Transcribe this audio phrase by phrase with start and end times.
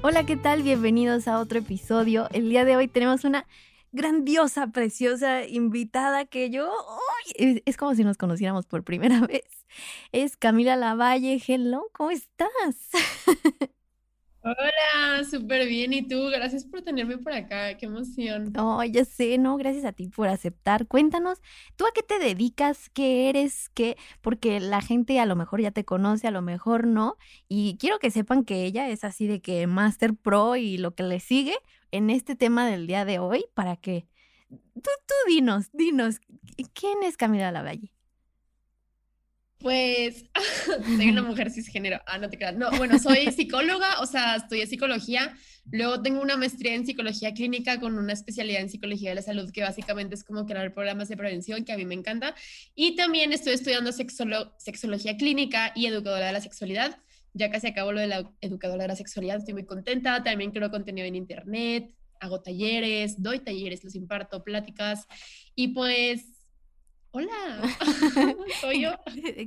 [0.00, 0.62] Hola, ¿qué tal?
[0.62, 2.28] Bienvenidos a otro episodio.
[2.30, 3.46] El día de hoy tenemos una
[3.90, 6.72] grandiosa, preciosa invitada que yo,
[7.34, 9.66] es, es, como si nos conociéramos por primera vez.
[10.12, 11.42] Es Camila Lavalle.
[11.44, 12.48] Hello, ¿cómo estás?
[14.42, 15.92] Hola, súper bien.
[15.92, 16.28] ¿Y tú?
[16.30, 17.76] Gracias por tenerme por acá.
[17.76, 18.52] Qué emoción.
[18.56, 20.86] Oh, ya sé, no, gracias a ti por aceptar.
[20.86, 21.40] Cuéntanos,
[21.76, 22.88] ¿tú a qué te dedicas?
[22.90, 23.68] ¿Qué eres?
[23.70, 23.96] ¿Qué?
[24.20, 27.16] Porque la gente a lo mejor ya te conoce, a lo mejor no.
[27.48, 31.02] Y quiero que sepan que ella es así de que Master Pro y lo que
[31.02, 31.56] le sigue
[31.90, 34.06] en este tema del día de hoy para que
[34.48, 36.20] tú, tú dinos, dinos,
[36.74, 37.92] ¿quién es Camila Lavalle?
[39.60, 40.24] Pues
[40.96, 42.00] soy una mujer cisgénero.
[42.06, 42.56] Ah, no te creas.
[42.56, 45.36] No, bueno, soy psicóloga, o sea, estudié psicología.
[45.70, 49.50] Luego tengo una maestría en psicología clínica con una especialidad en psicología de la salud,
[49.52, 52.34] que básicamente es como crear programas de prevención, que a mí me encanta.
[52.74, 56.98] Y también estoy estudiando sexología clínica y educadora de la sexualidad.
[57.34, 60.22] Ya casi acabo lo de la educadora de la sexualidad, estoy muy contenta.
[60.22, 65.06] También creo contenido en internet, hago talleres, doy talleres, los imparto, pláticas.
[65.54, 66.37] Y pues
[67.18, 67.76] Hola,
[68.60, 68.90] soy yo.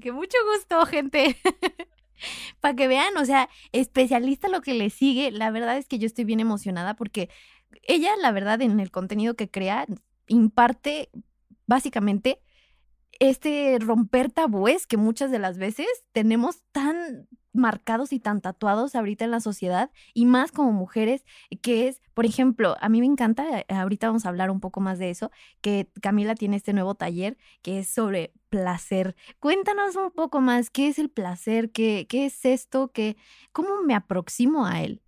[0.01, 1.37] que mucho gusto, gente.
[2.59, 6.05] Para que vean, o sea, especialista lo que le sigue, la verdad es que yo
[6.05, 7.29] estoy bien emocionada porque
[7.83, 9.85] ella, la verdad, en el contenido que crea,
[10.27, 11.09] imparte
[11.65, 12.41] básicamente
[13.19, 19.25] este romper tabúes que muchas de las veces tenemos tan marcados y tan tatuados ahorita
[19.25, 21.25] en la sociedad y más como mujeres,
[21.61, 24.79] que es, por ejemplo, a mí me encanta, eh, ahorita vamos a hablar un poco
[24.79, 29.15] más de eso, que Camila tiene este nuevo taller que es sobre placer.
[29.39, 31.71] Cuéntanos un poco más, ¿qué es el placer?
[31.71, 32.91] ¿Qué, qué es esto?
[32.91, 33.17] ¿Qué,
[33.51, 35.01] ¿Cómo me aproximo a él?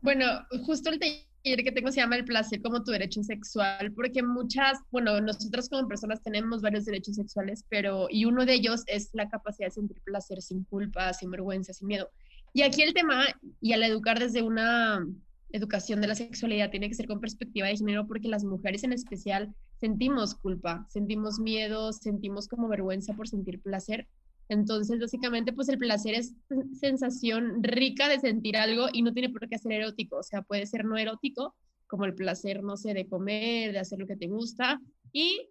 [0.00, 0.26] Bueno,
[0.64, 4.80] justo el taller que tengo se llama el placer como tu derecho sexual, porque muchas,
[4.90, 9.28] bueno, nosotros como personas tenemos varios derechos sexuales, pero y uno de ellos es la
[9.28, 12.10] capacidad de sentir placer sin culpa, sin vergüenza, sin miedo.
[12.52, 13.26] Y aquí el tema,
[13.60, 15.06] y al educar desde una
[15.52, 18.92] educación de la sexualidad, tiene que ser con perspectiva de género, porque las mujeres en
[18.92, 24.08] especial sentimos culpa, sentimos miedo, sentimos como vergüenza por sentir placer.
[24.48, 26.34] Entonces, básicamente, pues el placer es
[26.78, 30.66] sensación rica de sentir algo y no tiene por qué ser erótico, o sea, puede
[30.66, 31.54] ser no erótico,
[31.86, 34.80] como el placer, no sé, de comer, de hacer lo que te gusta.
[35.12, 35.48] Y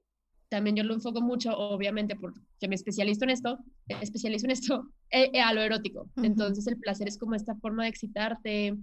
[0.49, 3.57] también yo lo enfoco mucho, obviamente, porque me especializo en esto,
[4.01, 6.09] especializo en esto, eh, eh, a lo erótico.
[6.17, 8.75] Entonces, el placer es como esta forma de excitarte,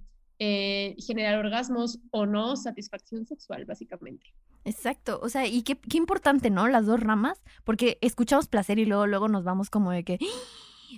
[0.44, 4.34] eh, generar orgasmos o no, satisfacción sexual, básicamente.
[4.64, 6.66] Exacto, o sea, y qué, qué importante, ¿no?
[6.66, 10.18] Las dos ramas, porque escuchamos placer y luego, luego nos vamos como de que,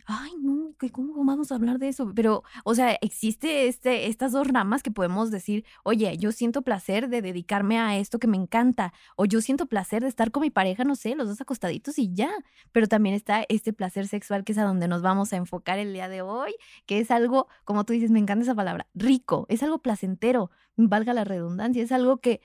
[0.07, 2.13] ay, no, ¿cómo vamos a hablar de eso?
[2.15, 7.09] Pero, o sea, existe este, estas dos ramas que podemos decir, oye, yo siento placer
[7.09, 10.51] de dedicarme a esto que me encanta, o yo siento placer de estar con mi
[10.51, 12.31] pareja, no sé, los dos acostaditos y ya.
[12.73, 15.93] Pero también está este placer sexual que es a donde nos vamos a enfocar el
[15.93, 16.55] día de hoy,
[16.87, 21.15] que es algo, como tú dices, me encanta esa palabra, rico, es algo placentero, valga
[21.15, 22.41] la redundancia, es algo que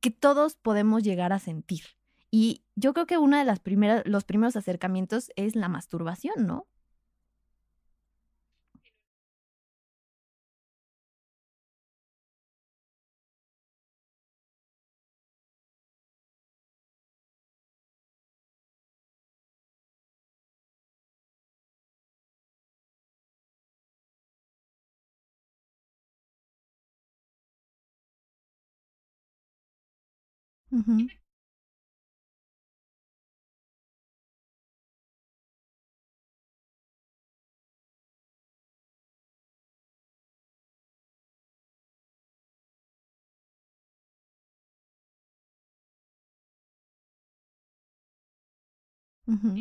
[0.00, 1.82] que todos podemos llegar a sentir.
[2.30, 6.66] Y yo creo que uno de las primeras, los primeros acercamientos es la masturbación, ¿no?
[49.30, 49.54] Ujú.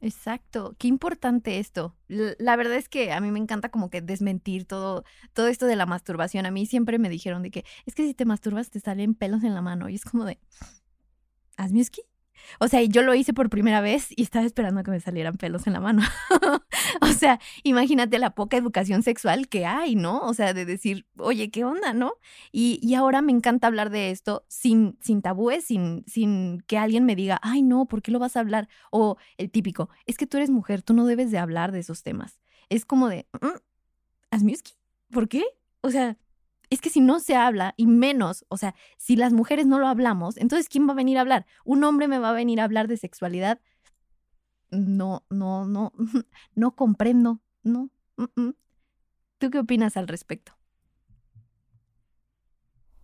[0.00, 1.96] Exacto, qué importante esto.
[2.08, 5.66] L- La verdad es que a mí me encanta como que desmentir todo, todo esto
[5.66, 6.46] de la masturbación.
[6.46, 9.42] A mí siempre me dijeron de que es que si te masturbas te salen pelos
[9.42, 10.38] en la mano y es como de,
[11.56, 12.02] hazme esquí.
[12.60, 15.66] O sea, yo lo hice por primera vez y estaba esperando que me salieran pelos
[15.66, 16.02] en la mano.
[17.00, 20.20] o sea, imagínate la poca educación sexual que hay, ¿no?
[20.20, 22.14] O sea, de decir, oye, ¿qué onda, no?
[22.52, 27.62] Y, ahora me encanta hablar de esto sin, tabúes, sin, que alguien me diga, ay,
[27.62, 28.68] no, ¿por qué lo vas a hablar?
[28.90, 32.02] O el típico, es que tú eres mujer, tú no debes de hablar de esos
[32.02, 32.40] temas.
[32.68, 34.42] Es como de, mm,
[35.10, 35.44] ¿por qué?
[35.80, 36.16] O sea,
[36.70, 39.86] es que si no se habla, y menos, o sea, si las mujeres no lo
[39.86, 41.46] hablamos, entonces ¿quién va a venir a hablar?
[41.64, 43.60] ¿Un hombre me va a venir a hablar de sexualidad?
[44.70, 45.92] No, no, no,
[46.54, 47.90] no comprendo, no.
[49.38, 50.52] ¿Tú qué opinas al respecto?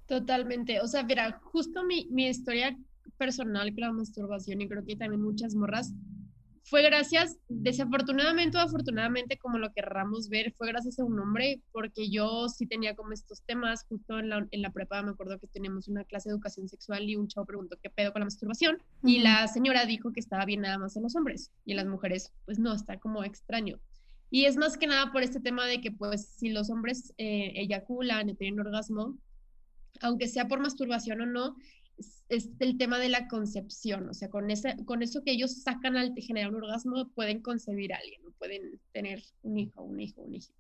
[0.07, 2.77] Totalmente, o sea, mira, justo mi, mi historia
[3.17, 5.95] personal con la masturbación y creo que también muchas morras
[6.65, 12.09] fue gracias, desafortunadamente o afortunadamente, como lo querramos ver, fue gracias a un hombre, porque
[12.11, 15.47] yo sí tenía como estos temas, justo en la, en la prepa me acuerdo que
[15.47, 18.79] teníamos una clase de educación sexual y un chavo preguntó qué pedo con la masturbación,
[19.03, 21.87] y la señora dijo que estaba bien nada más en los hombres, y en las
[21.87, 23.79] mujeres, pues no, está como extraño.
[24.31, 27.53] Y es más que nada por este tema de que, pues, si los hombres eh,
[27.57, 29.19] eyaculan y tienen orgasmo,
[30.01, 31.57] aunque sea por masturbación o no,
[31.97, 35.97] es, el tema de la concepción, o sea, con, ese, con eso que ellos sacan
[35.97, 40.35] al generar un orgasmo, pueden concebir a alguien, pueden tener un hijo, un hijo, un
[40.35, 40.53] hijo.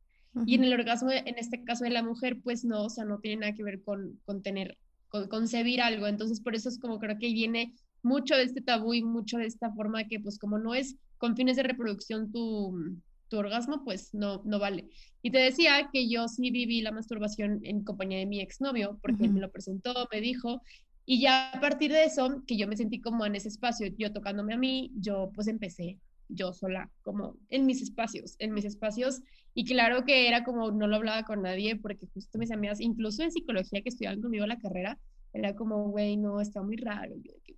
[0.47, 3.21] Y en el orgasmo, en este caso de la mujer, pues no, o sea, no
[3.21, 4.77] tiene nada que ver con, con tener,
[5.09, 6.09] con concebir algo.
[6.09, 7.73] Entonces, por eso es como creo que viene
[8.03, 11.37] mucho de este tabú y mucho de esta forma que, pues, como no es con
[11.37, 14.89] fines de reproducción tu, tu orgasmo, pues no, no vale.
[15.23, 19.25] Y te decía que yo sí viví la masturbación en compañía de mi exnovio, porque
[19.25, 20.63] él me lo presentó, me dijo,
[21.07, 24.13] y ya a partir de eso, que yo me sentí como en ese espacio, yo
[24.13, 25.99] tocándome a mí, yo pues empecé
[26.29, 29.21] yo sola, como en mis espacios, en mis espacios.
[29.55, 33.23] Y claro que era como, no lo hablaba con nadie, porque justo mis amigas, incluso
[33.23, 34.99] en psicología que estudiaban conmigo la carrera,
[35.33, 37.15] era como, güey, no, está muy raro.
[37.23, 37.55] Yo, que,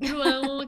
[0.00, 0.62] no,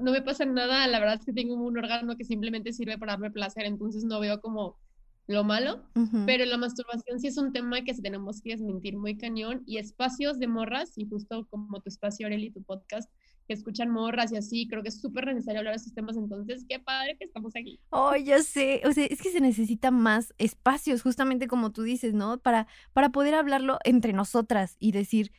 [0.00, 3.12] no, me pasa nada, la verdad es que tengo un órgano que simplemente sirve para
[3.12, 4.76] darme placer, entonces no veo como
[5.26, 5.82] lo malo,
[6.24, 10.38] pero la masturbación sí es un tema que tenemos que desmentir muy cañón y espacios
[10.38, 13.10] de morras, y justo como tu espacio, Aureli, tu podcast,
[13.48, 16.64] que escuchan morras y así, creo que es súper necesario hablar de esos temas, entonces
[16.68, 17.80] qué padre que estamos aquí.
[17.90, 22.14] Oh, ya sé, o sea, es que se necesita más espacios, justamente como tú dices,
[22.14, 22.38] ¿no?
[22.38, 25.32] Para, para poder hablarlo entre nosotras y decir,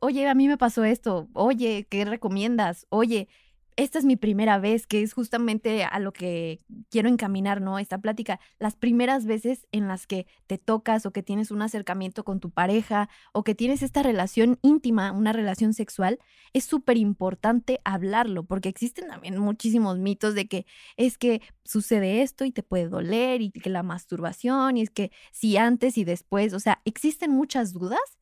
[0.00, 2.86] oye, a mí me pasó esto, oye, ¿qué recomiendas?
[2.90, 3.28] Oye,
[3.76, 6.60] esta es mi primera vez, que es justamente a lo que
[6.90, 7.78] quiero encaminar, ¿no?
[7.78, 8.40] Esta plática.
[8.58, 12.50] Las primeras veces en las que te tocas o que tienes un acercamiento con tu
[12.50, 16.18] pareja o que tienes esta relación íntima, una relación sexual,
[16.52, 20.66] es súper importante hablarlo, porque existen también muchísimos mitos de que
[20.96, 25.10] es que sucede esto y te puede doler y que la masturbación y es que
[25.32, 28.18] si antes y después, o sea, existen muchas dudas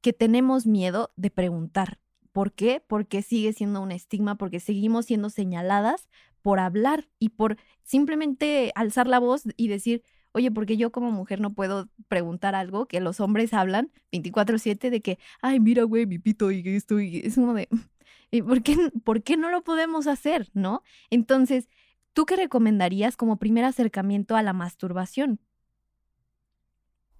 [0.00, 1.98] que tenemos miedo de preguntar
[2.36, 2.82] ¿Por qué?
[2.86, 6.06] Porque sigue siendo un estigma, porque seguimos siendo señaladas
[6.42, 10.02] por hablar y por simplemente alzar la voz y decir,
[10.32, 15.00] oye, porque yo como mujer no puedo preguntar algo que los hombres hablan 24/7 de
[15.00, 17.70] que, ay, mira, güey, mi pito y esto, y es como de,
[18.46, 20.50] ¿por qué, ¿por qué no lo podemos hacer?
[20.52, 20.82] ¿No?
[21.08, 21.70] Entonces,
[22.12, 25.40] ¿tú qué recomendarías como primer acercamiento a la masturbación?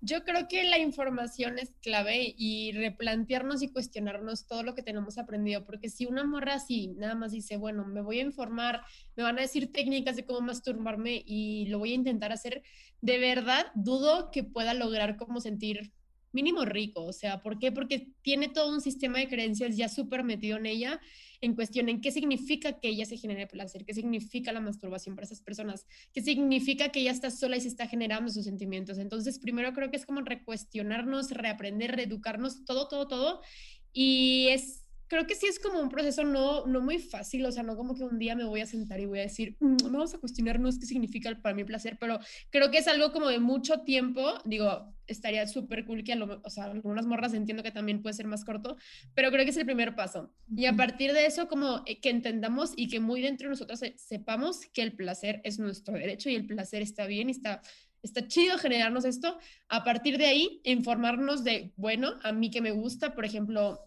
[0.07, 5.19] Yo creo que la información es clave y replantearnos y cuestionarnos todo lo que tenemos
[5.19, 8.83] aprendido, porque si una morra así nada más dice, bueno, me voy a informar,
[9.17, 12.63] me van a decir técnicas de cómo masturbarme y lo voy a intentar hacer,
[13.01, 15.91] de verdad dudo que pueda lograr como sentir
[16.31, 17.73] mínimo rico, o sea, ¿por qué?
[17.73, 21.01] Porque tiene todo un sistema de creencias ya súper metido en ella
[21.41, 25.27] en cuestión en qué significa que ella se genere placer, qué significa la masturbación para
[25.27, 28.99] esas personas, qué significa que ella está sola y se está generando sus sentimientos.
[28.99, 33.41] Entonces, primero creo que es como recuestionarnos, reaprender, reeducarnos, todo, todo, todo.
[33.93, 37.63] Y es creo que sí es como un proceso no, no muy fácil, o sea,
[37.63, 40.15] no como que un día me voy a sentar y voy a decir, mm, vamos
[40.15, 42.19] a cuestionarnos qué significa para mí placer, pero
[42.51, 46.41] creo que es algo como de mucho tiempo, digo, estaría súper cool que, a lo,
[46.43, 48.77] o sea, algunas morras entiendo que también puede ser más corto,
[49.15, 50.33] pero creo que es el primer paso.
[50.55, 53.81] Y a partir de eso, como eh, que entendamos y que muy dentro de nosotros
[53.97, 57.63] sepamos que el placer es nuestro derecho y el placer está bien y está
[58.03, 59.39] está chido generarnos esto.
[59.69, 63.81] A partir de ahí, informarnos de, bueno, a mí que me gusta, por ejemplo,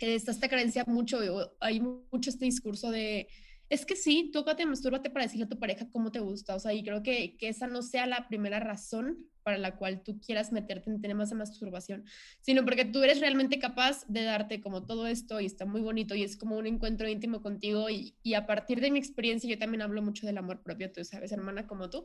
[0.00, 1.20] está esta creencia mucho,
[1.60, 3.28] hay mucho este discurso de,
[3.70, 6.72] es que sí, tócate, mastúrbate para decirle a tu pareja cómo te gusta, o sea,
[6.72, 10.52] y creo que, que esa no sea la primera razón para la cual tú quieras
[10.52, 12.04] meterte en temas de masturbación,
[12.40, 16.14] sino porque tú eres realmente capaz de darte como todo esto y está muy bonito
[16.14, 19.58] y es como un encuentro íntimo contigo y, y a partir de mi experiencia, yo
[19.58, 22.04] también hablo mucho del amor propio, tú sabes, hermana, como tú,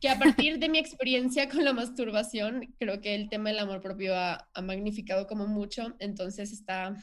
[0.00, 3.82] que a partir de mi experiencia con la masturbación, creo que el tema del amor
[3.82, 6.96] propio ha, ha magnificado como mucho, entonces está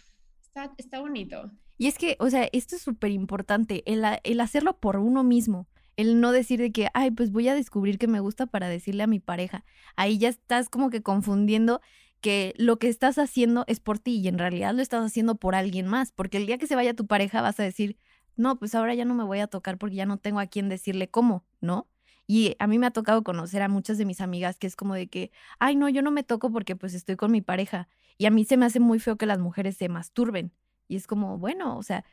[0.78, 1.52] está, bonito.
[1.78, 5.68] Y es que, o sea, esto es súper importante, el, el hacerlo por uno mismo
[5.98, 9.04] el no decir de que, ay, pues voy a descubrir que me gusta para decirle
[9.04, 9.66] a mi pareja.
[9.96, 11.82] Ahí ya estás como que confundiendo
[12.22, 15.56] que lo que estás haciendo es por ti y en realidad lo estás haciendo por
[15.56, 17.98] alguien más, porque el día que se vaya tu pareja vas a decir,
[18.36, 20.70] no, pues ahora ya no me voy a tocar porque ya no tengo a quién
[20.70, 21.88] decirle cómo, ¿no?
[22.28, 24.94] Y a mí me ha tocado conocer a muchas de mis amigas que es como
[24.94, 27.88] de que, ay, no, yo no me toco porque pues estoy con mi pareja.
[28.18, 30.54] Y a mí se me hace muy feo que las mujeres se masturben.
[30.88, 32.06] Y es como, bueno, o sea,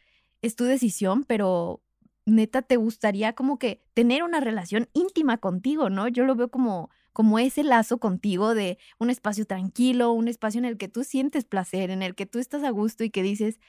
[0.42, 1.83] es tu decisión, pero
[2.26, 6.09] neta te gustaría como que tener una relación íntima contigo, ¿no?
[6.09, 10.64] Yo lo veo como como ese lazo contigo de un espacio tranquilo, un espacio en
[10.64, 13.61] el que tú sientes placer, en el que tú estás a gusto y que dices,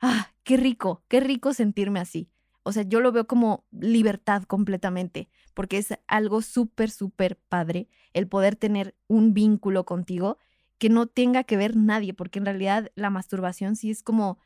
[0.00, 2.30] ah, qué rico, qué rico sentirme así.
[2.62, 8.28] O sea, yo lo veo como libertad completamente, porque es algo súper, súper padre el
[8.28, 10.38] poder tener un vínculo contigo
[10.78, 14.38] que no tenga que ver nadie, porque en realidad la masturbación sí es como,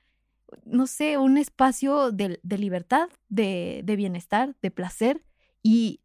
[0.64, 5.24] no sé, un espacio de, libertad, de, de bienestar, de placer,
[5.62, 6.00] y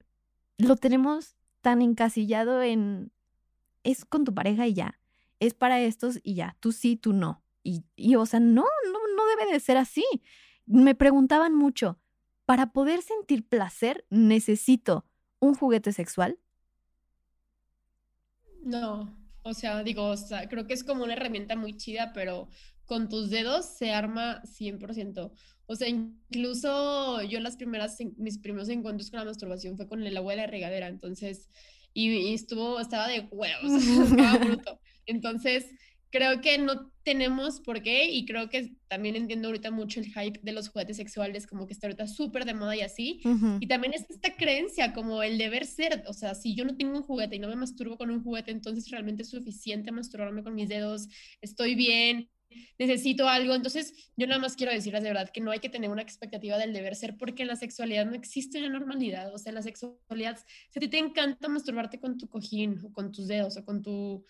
[0.58, 3.12] lo tenemos tan encasillado en
[3.84, 5.00] es con tu pareja y ya,
[5.40, 7.44] es para estos y ya, tú sí, tú no.
[7.64, 10.06] Y, y o sea, no, no, no debe de ser así.
[10.72, 12.00] Me preguntaban mucho,
[12.46, 15.04] ¿para poder sentir placer necesito
[15.40, 16.38] un juguete sexual?
[18.62, 22.50] No, o sea, digo, o sea, creo que es como una herramienta muy chida, pero
[22.86, 25.32] con tus dedos se arma 100%.
[25.66, 30.18] O sea, incluso yo las primeras, mis primeros encuentros con la masturbación fue con el
[30.18, 31.50] agua de la regadera, entonces,
[31.96, 33.72] y, estuvo, estaba de huevos,
[34.12, 34.80] estaba bruto.
[35.08, 35.66] Entonces,
[36.12, 40.40] creo que no tenemos por qué, y creo que también entiendo ahorita mucho el hype
[40.42, 43.22] de los juguetes sexuales, como que está ahorita súper de moda y así,
[43.60, 46.98] y también es esta creencia, como el deber ser, o sea, si yo no tengo
[46.98, 50.56] un juguete y no me masturbo con un juguete, entonces realmente es suficiente masturbarme con
[50.56, 51.08] mis dedos,
[51.42, 52.30] estoy bien,
[52.78, 53.54] necesito algo.
[53.56, 56.58] Entonces, yo nada más quiero decirles de verdad que no hay que tener una expectativa
[56.58, 59.34] del deber ser porque en la sexualidad no existe la normalidad.
[59.34, 60.38] O sea, en la sexualidad,
[60.72, 63.82] si a ti te encanta masturbarte con tu cojín o con tus dedos o con
[63.82, 64.26] tu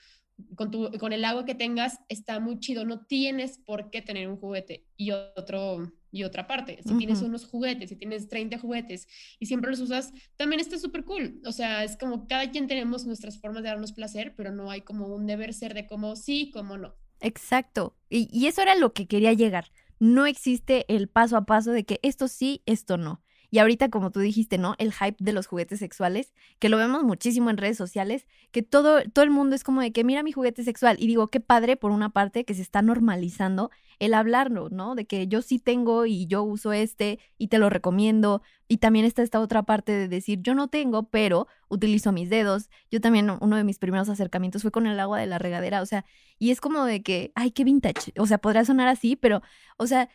[0.55, 4.27] con, tu, con el agua que tengas está muy chido, no tienes por qué tener
[4.27, 9.08] un juguete y otro y otra parte, si tienes unos juguetes, si tienes 30 juguetes
[9.38, 13.05] y siempre los usas, también está súper cool, o sea, es como cada quien tenemos
[13.05, 16.50] nuestras formas de darnos placer, pero no hay como un deber ser de cómo sí,
[16.51, 16.96] cómo no.
[17.22, 17.96] Exacto.
[18.10, 19.72] Y, eso era lo que quería llegar.
[20.00, 23.22] No existe el paso a paso de que esto sí, esto no.
[23.51, 24.75] Y ahorita, como tú dijiste, ¿no?
[24.77, 29.01] El hype de los juguetes sexuales, que lo vemos muchísimo en redes sociales, que todo,
[29.11, 30.97] todo el mundo es como de que mira mi juguete sexual.
[30.99, 34.95] Y digo, qué padre, por una parte, que se está normalizando el hablarlo, ¿no?
[34.95, 38.41] De que yo sí tengo y yo uso este y te lo recomiendo.
[38.67, 42.69] Y también está esta otra parte de decir, yo no tengo, pero utilizo mis dedos.
[42.91, 45.85] Yo también, uno de mis primeros acercamientos fue con el agua de la regadera, o
[45.85, 46.05] sea,
[46.37, 48.13] y es como de que, ay, qué vintage.
[48.17, 49.41] O sea, podría sonar así, pero,
[49.77, 50.09] o sea,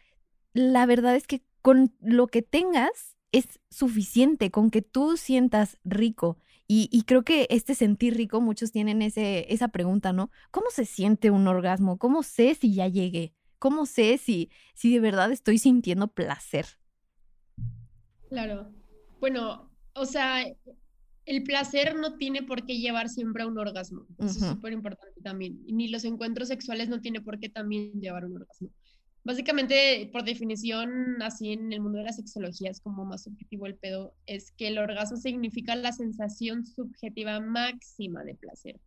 [0.52, 6.38] la verdad es que con lo que tengas, es suficiente con que tú sientas rico.
[6.66, 10.30] Y, creo que este sentir rico, muchos tienen ese, esa pregunta, ¿no?
[10.50, 11.98] ¿Cómo se siente un orgasmo?
[11.98, 13.34] ¿Cómo sé si ya llegué?
[13.58, 16.66] ¿Cómo sé si, si de verdad estoy sintiendo placer?
[18.30, 18.72] Claro.
[19.20, 20.42] Bueno, o sea,
[21.26, 24.06] el placer no tiene por qué llevar siempre a un orgasmo.
[24.18, 25.60] Eso es súper importante también.
[25.66, 28.70] Ni los encuentros sexuales no tiene por qué también llevar a un orgasmo.
[29.24, 33.74] Básicamente, por definición, así en el mundo de la sexología es como más subjetivo el
[33.76, 38.78] pedo, es que el orgasmo significa la sensación subjetiva máxima de placer.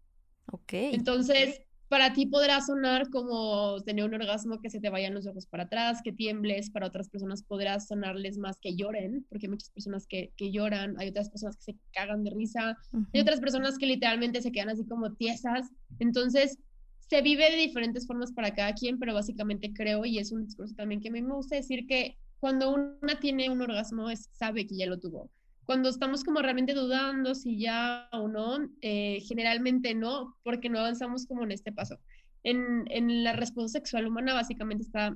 [0.51, 0.73] Ok.
[0.73, 5.47] Entonces, para ti podrá sonar como tener un orgasmo que se te vayan los ojos
[5.47, 9.69] para atrás, que tiembles, para otras personas podrá sonarles más que lloren, porque hay muchas
[9.69, 12.77] personas que, que lloran, hay otras personas que se cagan de risa,
[13.13, 15.69] hay otras personas que literalmente se quedan así como tiesas.
[15.99, 16.59] Entonces,
[17.07, 20.75] se vive de diferentes formas para cada quien, pero básicamente creo, y es un discurso
[20.75, 24.67] también que a mí me gusta decir que cuando una tiene un orgasmo, es, sabe
[24.67, 25.31] que ya lo tuvo.
[25.65, 31.25] Cuando estamos como realmente dudando si ya o no, eh, generalmente no, porque no avanzamos
[31.25, 31.97] como en este paso.
[32.43, 35.15] En, en la respuesta sexual humana básicamente está,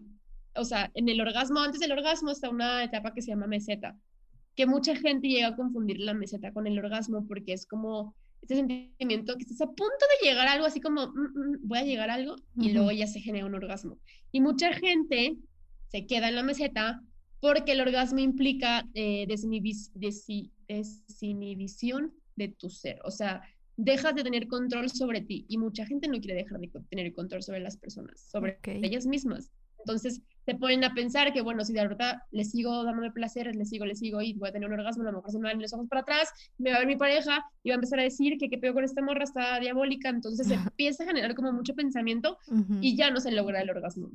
[0.56, 3.96] o sea, en el orgasmo, antes del orgasmo está una etapa que se llama meseta,
[4.56, 8.56] que mucha gente llega a confundir la meseta con el orgasmo porque es como este
[8.56, 11.84] sentimiento que estás a punto de llegar a algo, así como, mm, mm, voy a
[11.84, 14.00] llegar a algo, y luego ya se genera un orgasmo.
[14.32, 15.38] Y mucha gente
[15.90, 17.02] se queda en la meseta
[17.40, 23.42] porque el orgasmo implica eh, desinhibición de tu ser, o sea,
[23.78, 27.42] dejas de tener control sobre ti y mucha gente no quiere dejar de tener control
[27.42, 29.52] sobre las personas, sobre ellas mismas.
[29.80, 33.66] Entonces, se ponen a pensar que, bueno, si de verdad le sigo dándome placer, le
[33.66, 35.62] sigo, le sigo y voy a tener un orgasmo, a lo mejor se me van
[35.62, 38.04] los ojos para atrás, me va a ver mi pareja y va a empezar a
[38.04, 41.54] decir que qué peor con esta morra, está diabólica, entonces se empieza a generar como
[41.54, 42.38] mucho pensamiento
[42.82, 44.10] y ya no se logra el orgasmo.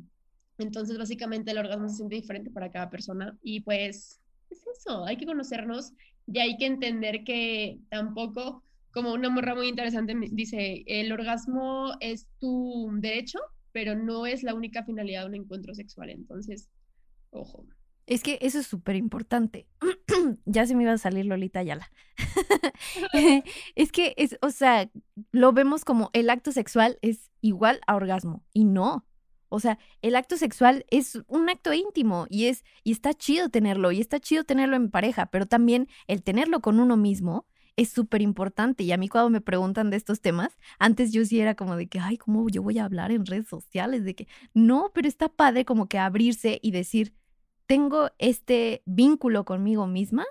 [0.58, 5.16] Entonces, básicamente el orgasmo se siente diferente para cada persona y pues es eso, hay
[5.16, 5.92] que conocernos
[6.26, 12.26] y hay que entender que tampoco, como una morra muy interesante dice, el orgasmo es
[12.40, 13.38] tu derecho,
[13.76, 16.08] pero no es la única finalidad de un encuentro sexual.
[16.08, 16.70] Entonces,
[17.28, 17.66] ojo.
[18.06, 19.68] Es que eso es súper importante.
[20.46, 21.92] ya se me iba a salir Lolita Ayala.
[23.74, 24.90] es que, es, o sea,
[25.30, 29.06] lo vemos como el acto sexual es igual a orgasmo y no.
[29.50, 33.92] O sea, el acto sexual es un acto íntimo y es y está chido tenerlo
[33.92, 38.22] y está chido tenerlo en pareja, pero también el tenerlo con uno mismo es súper
[38.22, 38.82] importante.
[38.82, 41.88] Y a mí cuando me preguntan de estos temas, antes yo sí era como de
[41.88, 44.04] que, ay, ¿cómo yo voy a hablar en redes sociales?
[44.04, 47.14] De que, no, pero está padre como que abrirse y decir,
[47.66, 50.24] tengo este vínculo conmigo misma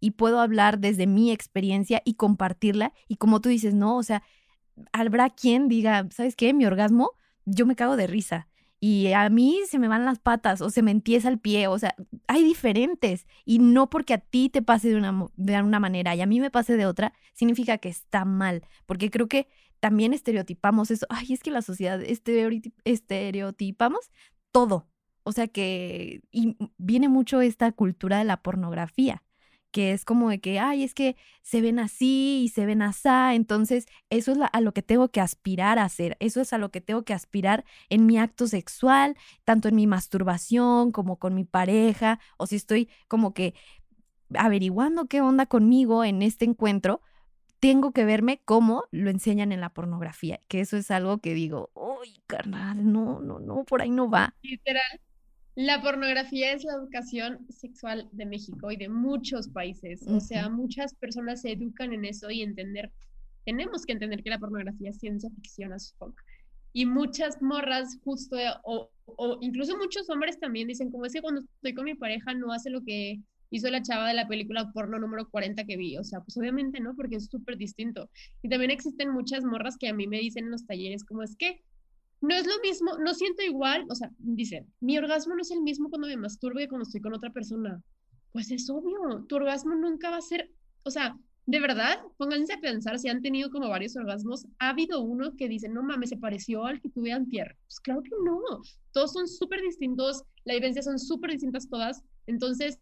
[0.00, 2.92] y puedo hablar desde mi experiencia y compartirla.
[3.08, 4.22] Y como tú dices, no, o sea,
[4.92, 6.52] habrá quien diga, ¿sabes qué?
[6.52, 7.12] Mi orgasmo
[7.46, 8.48] yo me cago de risa.
[8.86, 11.78] Y a mí se me van las patas o se me empieza el pie, o
[11.78, 11.96] sea,
[12.28, 13.26] hay diferentes.
[13.46, 16.38] Y no porque a ti te pase de una, de una manera y a mí
[16.38, 18.62] me pase de otra, significa que está mal.
[18.84, 19.48] Porque creo que
[19.80, 21.06] también estereotipamos eso.
[21.08, 21.98] Ay, es que la sociedad
[22.84, 24.10] estereotipamos
[24.52, 24.86] todo.
[25.22, 29.22] O sea que y viene mucho esta cultura de la pornografía
[29.74, 33.08] que es como de que, ay, es que se ven así y se ven así,
[33.32, 36.70] entonces eso es a lo que tengo que aspirar a hacer, eso es a lo
[36.70, 41.44] que tengo que aspirar en mi acto sexual, tanto en mi masturbación como con mi
[41.44, 43.54] pareja, o si estoy como que
[44.36, 47.00] averiguando qué onda conmigo en este encuentro,
[47.58, 51.72] tengo que verme como lo enseñan en la pornografía, que eso es algo que digo,
[51.74, 54.36] uy, carnal, no, no, no, por ahí no va.
[54.40, 55.00] Literal,
[55.56, 60.02] la pornografía es la educación sexual de México y de muchos países.
[60.08, 62.90] O sea, muchas personas se educan en eso y entender,
[63.44, 66.20] tenemos que entender que la pornografía es ciencia ficción as fuck.
[66.72, 71.42] Y muchas morras justo, o, o, incluso muchos hombres también dicen, como es que cuando
[71.42, 73.20] estoy con mi pareja no hace lo que
[73.50, 75.96] hizo la chava de la película porno número 40 que vi.
[75.96, 78.10] O sea, pues obviamente no, porque es súper distinto.
[78.42, 81.36] Y también existen muchas morras que a mí me dicen en los talleres, como es
[81.36, 81.62] que
[82.20, 85.62] no es lo mismo, no siento igual, o sea, dice, mi orgasmo no es el
[85.62, 87.82] mismo cuando me masturbo que cuando estoy con otra persona.
[88.32, 90.50] Pues es obvio, tu orgasmo nunca va a ser,
[90.82, 91.16] o sea,
[91.46, 94.46] de verdad, pónganse a pensar si han tenido como varios orgasmos.
[94.58, 97.56] Ha habido uno que dice, no mames, se pareció al que tuve antier.
[97.66, 98.40] Pues claro que no,
[98.92, 102.02] todos son súper distintos, las vivencias son súper distintas todas.
[102.26, 102.78] Entonces,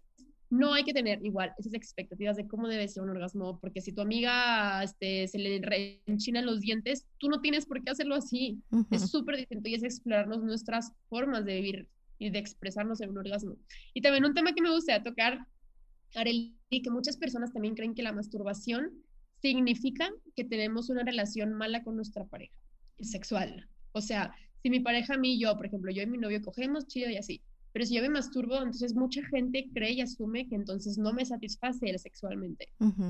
[0.52, 3.90] no hay que tener igual esas expectativas de cómo debe ser un orgasmo, porque si
[3.90, 8.60] tu amiga este, se le reenchinan los dientes, tú no tienes por qué hacerlo así.
[8.90, 11.88] Es súper distinto y es explorarnos nuestras formas de vivir
[12.18, 13.56] y de expresarnos en un orgasmo.
[13.94, 15.46] Y también un tema que me gustaría tocar,
[16.14, 18.90] Arely, que muchas personas también creen que la masturbación
[19.40, 22.52] significa que tenemos una relación mala con nuestra pareja
[23.00, 23.70] sexual.
[23.92, 26.42] O sea, si mi pareja a mí y yo, por ejemplo, yo y mi novio
[26.42, 27.40] cogemos chido y así,
[27.72, 31.24] pero si yo me masturbo, entonces mucha gente cree y asume que entonces no me
[31.24, 32.68] satisface sexualmente.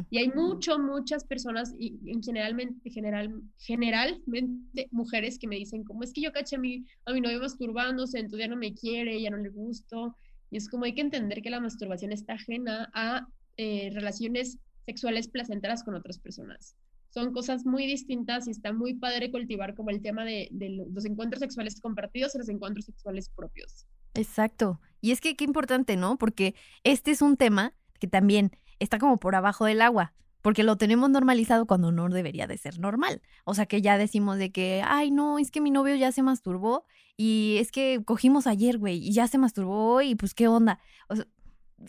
[0.08, 6.04] Y hay mucho, muchas personas, y, en generalmente, general, generalmente mujeres que me dicen, como
[6.04, 9.20] es que yo caché a mi, a mi novio masturbándose, entonces ya no me quiere,
[9.20, 10.16] ya no le gusto.
[10.50, 15.26] Y es como hay que entender que la masturbación está ajena a eh, relaciones sexuales
[15.26, 16.76] placenteras con otras personas.
[17.10, 21.04] Son cosas muy distintas y está muy padre cultivar como el tema de, de los
[21.04, 23.86] encuentros sexuales compartidos y los encuentros sexuales propios.
[24.14, 24.80] Exacto.
[25.00, 26.16] Y es que qué importante, ¿no?
[26.16, 30.76] Porque este es un tema que también está como por abajo del agua, porque lo
[30.76, 33.22] tenemos normalizado cuando no debería de ser normal.
[33.44, 36.22] O sea, que ya decimos de que, ay, no, es que mi novio ya se
[36.22, 36.84] masturbó
[37.16, 40.80] y es que cogimos ayer, güey, y ya se masturbó y pues qué onda.
[41.08, 41.26] O sea,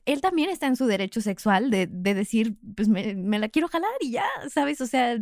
[0.06, 3.68] él también está en su derecho sexual de, de decir, pues me, me la quiero
[3.68, 4.82] jalar y ya, ¿sabes?
[4.82, 5.18] O sea,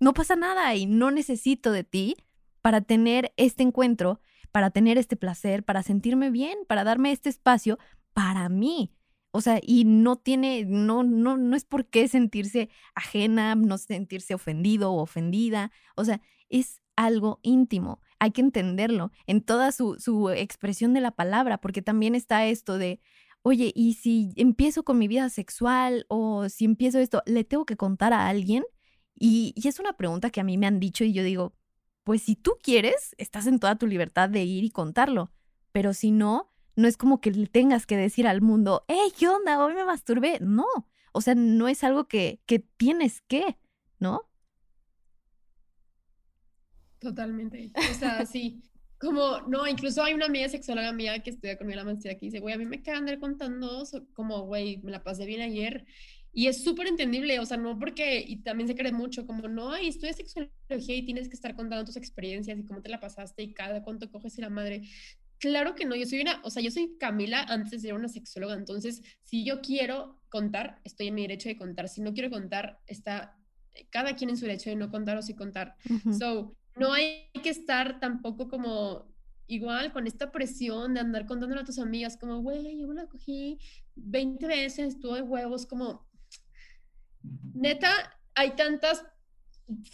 [0.00, 2.16] no pasa nada y no necesito de ti
[2.60, 4.20] para tener este encuentro
[4.56, 7.78] para tener este placer, para sentirme bien, para darme este espacio
[8.14, 8.90] para mí.
[9.30, 14.32] O sea, y no tiene, no, no, no es por qué sentirse ajena, no sentirse
[14.32, 15.72] ofendido o ofendida.
[15.94, 18.00] O sea, es algo íntimo.
[18.18, 22.78] Hay que entenderlo en toda su, su expresión de la palabra, porque también está esto
[22.78, 22.98] de,
[23.42, 27.76] oye, ¿y si empiezo con mi vida sexual o si empiezo esto, le tengo que
[27.76, 28.64] contar a alguien?
[29.14, 31.52] Y, y es una pregunta que a mí me han dicho y yo digo,
[32.06, 35.32] pues si tú quieres, estás en toda tu libertad de ir y contarlo.
[35.72, 39.26] Pero si no, no es como que le tengas que decir al mundo, hey, ¿qué
[39.26, 39.58] onda?
[39.64, 40.38] Hoy me masturbé.
[40.40, 40.66] No,
[41.10, 43.58] o sea, no es algo que, que tienes que,
[43.98, 44.22] ¿no?
[47.00, 47.72] Totalmente.
[47.74, 48.62] O sea, sí.
[49.00, 52.38] Como, no, incluso hay una amiga sexóloga mía que estudia conmigo la maestría que dice,
[52.38, 53.82] güey, a mí me quedan andar contando,
[54.14, 55.84] como, güey, me la pasé bien ayer
[56.38, 59.74] y es súper entendible, o sea, no porque, y también se cree mucho, como no,
[59.78, 63.42] y estudias sexología y tienes que estar contando tus experiencias y cómo te la pasaste
[63.42, 64.82] y cada cuánto coges y la madre.
[65.38, 68.10] Claro que no, yo soy una, o sea, yo soy Camila antes de ser una
[68.10, 72.28] sexóloga, entonces si yo quiero contar, estoy en mi derecho de contar, si no quiero
[72.28, 73.38] contar, está
[73.88, 75.74] cada quien en su derecho de no contar o sí contar.
[76.18, 79.06] So, no hay que estar tampoco como
[79.46, 83.06] igual con esta presión de andar contándole a tus amigas como, güey, yo me la
[83.06, 83.58] cogí
[83.94, 86.06] 20 veces, estuvo de huevos, como,
[87.54, 87.90] neta,
[88.34, 89.04] hay tantas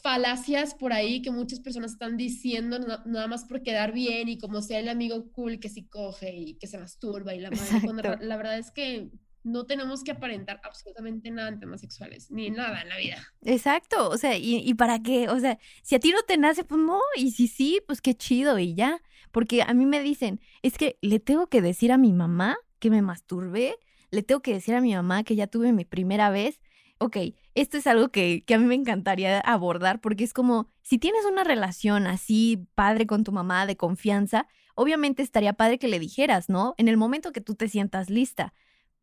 [0.02, 4.60] falacias por ahí que muchas personas están diciendo nada más por quedar bien y como
[4.60, 8.36] sea el amigo cool que sí coge y que se masturba y la madre, la
[8.36, 9.10] verdad es que
[9.44, 13.16] no tenemos que aparentar absolutamente nada en temas sexuales, ni nada en la vida.
[13.42, 15.28] Exacto, o sea, ¿y, ¿y, para qué?
[15.28, 18.14] O sea, si a ti no te nace, pues no, y si sí, pues qué
[18.14, 19.02] chido y ya.
[19.32, 22.90] Porque a mí me dicen, es que le tengo que decir a mi mamá que
[22.90, 23.76] me masturbé,
[24.10, 26.60] le tengo que decir a mi mamá que ya tuve mi primera vez.
[27.02, 27.16] Ok,
[27.54, 31.24] esto es algo que, que a mí me encantaría abordar porque es como, si tienes
[31.24, 36.48] una relación así padre con tu mamá de confianza, obviamente estaría padre que le dijeras,
[36.48, 36.74] ¿no?
[36.78, 38.54] En el momento que tú te sientas lista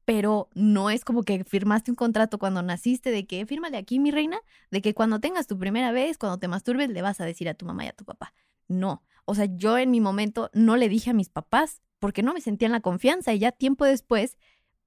[0.10, 4.10] pero no es como que firmaste un contrato cuando naciste de que fírmale aquí, mi
[4.10, 4.40] reina,
[4.72, 7.54] de que cuando tengas tu primera vez, cuando te masturbes, le vas a decir a
[7.54, 8.34] tu mamá y a tu papá.
[8.68, 9.04] No.
[9.26, 12.42] O sea, yo en mi momento no le dije a mis papás porque no me
[12.42, 14.40] sentía en la confianza y ya tiempo después,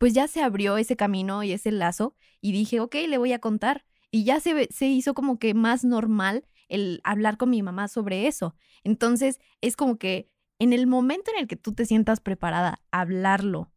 [0.02, 3.38] pues ya se abrió ese camino y ese lazo y dije, ok, le voy a
[3.38, 3.84] contar.
[4.10, 8.26] Y ya se, se hizo como que más normal el hablar con mi mamá sobre
[8.26, 8.56] eso.
[8.82, 13.02] Entonces, es como que en el momento en el que tú te sientas preparada a
[13.02, 13.70] hablarlo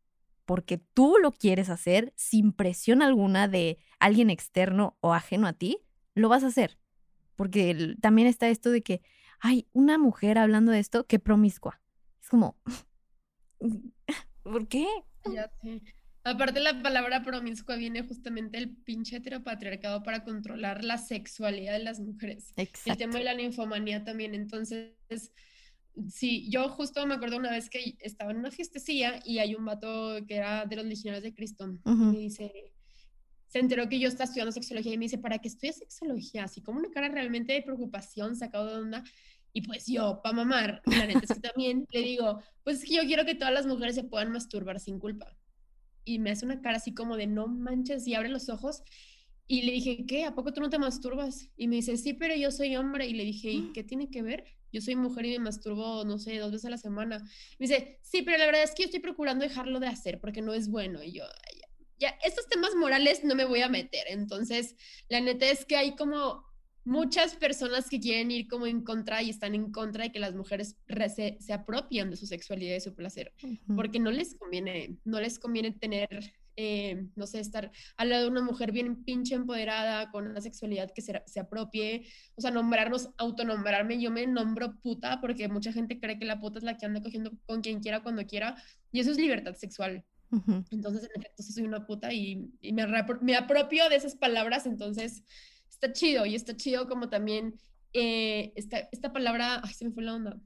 [0.45, 5.77] porque tú lo quieres hacer sin presión alguna de alguien externo o ajeno a ti,
[6.15, 6.79] lo vas a hacer.
[7.35, 9.03] Porque también está esto de que,
[9.41, 11.83] hay una mujer hablando de esto, que promiscua.
[12.19, 12.57] Es como,
[14.41, 14.87] ¿por qué?
[15.31, 15.83] Ya sé.
[16.25, 21.99] Aparte la palabra promiscua viene justamente del pinche heteropatriarcado para controlar la sexualidad de las
[21.99, 22.51] mujeres.
[22.57, 22.91] Exacto.
[22.91, 24.35] El tema de la ninfomanía también.
[24.35, 24.91] Entonces,
[26.09, 29.63] Sí, yo justo me acuerdo una vez que estaba en una fiestecilla y hay un
[29.63, 31.65] vato que era de los legionarios de Cristo.
[31.85, 32.73] y me dice,
[33.47, 36.43] se enteró que yo estaba estudiando sexología y me dice, ¿para qué estudias sexología?
[36.43, 39.03] Así como una cara realmente de preocupación, sacado de onda.
[39.53, 42.95] Y pues yo, para mamar, la neta es que también le digo, pues es que
[42.95, 45.33] yo quiero que todas las mujeres se puedan masturbar sin culpa.
[46.05, 48.83] Y me hace una cara así como de no manches y abre los ojos.
[49.47, 50.25] Y le dije, ¿qué?
[50.25, 51.49] ¿A poco tú no te masturbas?
[51.57, 53.07] Y me dice, sí, pero yo soy hombre.
[53.07, 54.45] Y le dije, ¿y qué tiene que ver?
[54.75, 57.19] yo soy mujer y me masturbo, no sé, dos veces a la semana.
[57.59, 60.41] Me dice, sí, pero la verdad es que yo estoy procurando dejarlo de hacer porque
[60.41, 61.01] no es bueno.
[61.01, 61.23] Y yo,
[61.97, 64.05] ya, estos temas morales no me voy a meter.
[64.09, 64.75] Entonces,
[65.07, 66.44] la neta es que hay como
[66.85, 70.35] muchas personas que quieren ir como en contra y están en contra de que las
[70.35, 70.77] mujeres
[71.13, 73.33] se, se apropian de su sexualidad y su placer,
[73.75, 78.29] porque no les conviene, no les conviene tener eh, no sé, estar al lado de
[78.29, 83.09] una mujer bien pinche empoderada, con una sexualidad que se, se, apropie, o sea, nombrarnos,
[83.17, 86.85] autonombrarme, yo me nombro puta porque mucha gente cree que la puta es la que
[86.85, 88.55] anda cogiendo con quien quiera, cuando quiera,
[88.93, 90.05] y eso es libertad sexual.
[90.71, 92.85] Entonces, en efecto, soy una puta y, y me,
[93.21, 95.23] me, apropio de esas palabras, entonces
[95.75, 97.55] está chido, y está chido como también
[97.93, 100.37] eh, esta, esta palabra, ay, se me fue la onda,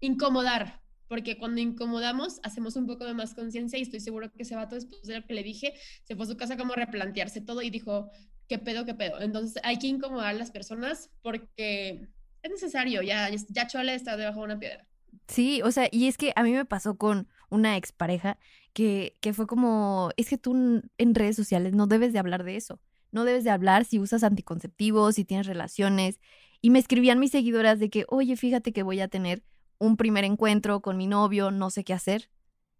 [0.00, 4.56] incomodar, porque cuando incomodamos hacemos un poco de más conciencia y estoy seguro que ese
[4.56, 7.40] vato después de lo que le dije se fue a su casa como a replantearse
[7.40, 8.10] todo y dijo,
[8.48, 9.20] ¿qué pedo, qué pedo?
[9.20, 12.08] Entonces hay que incomodar a las personas porque
[12.42, 14.86] es necesario, ya, ya Chole está debajo de una piedra.
[15.28, 18.38] Sí, o sea, y es que a mí me pasó con una expareja
[18.72, 22.56] que, que fue como, es que tú en redes sociales no debes de hablar de
[22.56, 22.80] eso,
[23.14, 26.20] no debes de hablar si usas anticonceptivos, si tienes relaciones.
[26.60, 29.44] Y me escribían mis seguidoras de que, oye, fíjate que voy a tener
[29.78, 32.28] un primer encuentro con mi novio, no sé qué hacer.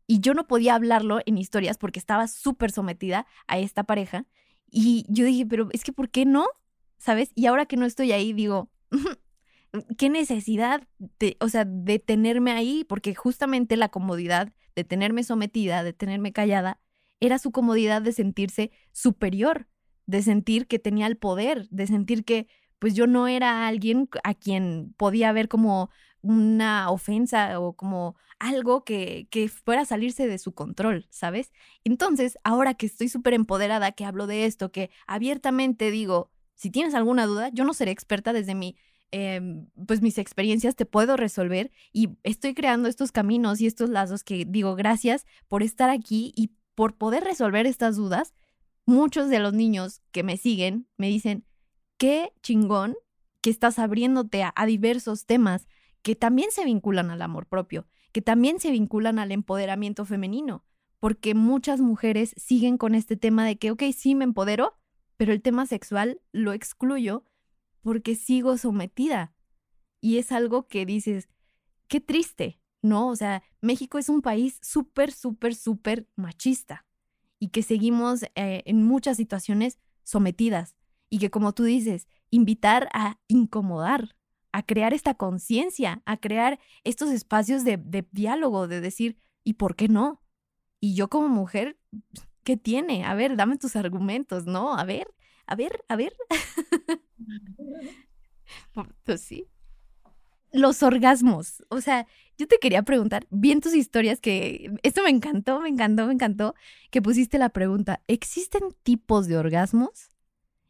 [0.06, 4.26] Y yo no podía hablarlo en historias porque estaba súper sometida a esta pareja.
[4.68, 6.46] Y yo dije, pero es que ¿por qué no?
[6.98, 7.30] ¿Sabes?
[7.36, 8.70] Y ahora que no estoy ahí, digo,
[9.98, 12.84] ¿qué necesidad de, o sea, de tenerme ahí?
[12.84, 16.80] Porque justamente la comodidad de tenerme sometida, de tenerme callada,
[17.20, 19.68] era su comodidad de sentirse superior,
[20.06, 22.46] de sentir que tenía el poder, de sentir que
[22.78, 25.90] pues yo no era alguien a quien podía ver como
[26.20, 31.52] una ofensa o como algo que, que fuera a salirse de su control, ¿sabes?
[31.84, 36.94] Entonces, ahora que estoy súper empoderada, que hablo de esto, que abiertamente digo, si tienes
[36.94, 38.76] alguna duda, yo no seré experta desde mi,
[39.10, 44.24] em, pues mis experiencias te puedo resolver y estoy creando estos caminos y estos lazos
[44.24, 48.34] que digo, gracias por estar aquí y por poder resolver estas dudas.
[48.86, 51.46] Muchos de los niños que me siguen me dicen,
[51.96, 52.96] qué chingón
[53.40, 55.66] que estás abriéndote a diversos temas
[56.02, 60.66] que también se vinculan al amor propio, que también se vinculan al empoderamiento femenino,
[61.00, 64.78] porque muchas mujeres siguen con este tema de que, ok, sí me empodero,
[65.16, 67.24] pero el tema sexual lo excluyo
[67.80, 69.34] porque sigo sometida.
[70.02, 71.30] Y es algo que dices,
[71.88, 73.08] qué triste, ¿no?
[73.08, 76.84] O sea, México es un país súper, súper, súper machista
[77.44, 80.76] y que seguimos eh, en muchas situaciones sometidas
[81.10, 84.16] y que como tú dices, invitar a incomodar,
[84.50, 89.76] a crear esta conciencia, a crear estos espacios de, de diálogo, de decir, ¿y por
[89.76, 90.22] qué no?
[90.80, 91.78] Y yo como mujer,
[92.44, 93.04] ¿qué tiene?
[93.04, 94.74] A ver, dame tus argumentos, ¿no?
[94.74, 95.06] A ver,
[95.46, 96.16] a ver, a ver.
[99.04, 99.50] pues sí.
[100.50, 101.62] Los orgasmos.
[101.68, 102.06] O sea,
[102.38, 106.54] yo te quería preguntar, bien tus historias, que esto me encantó, me encantó, me encantó,
[106.90, 110.10] que pusiste la pregunta, ¿existen tipos de orgasmos?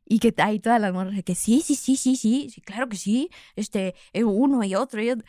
[0.06, 2.96] Y que hay todas las morras que sí, sí, sí, sí, sí, sí, claro que
[2.96, 5.26] sí, este, eh, uno y otro y otro.